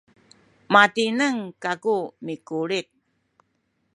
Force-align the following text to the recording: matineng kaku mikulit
matineng 0.73 1.41
kaku 1.63 1.97
mikulit 2.25 2.87